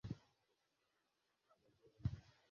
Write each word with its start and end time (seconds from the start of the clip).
abagore 1.41 2.07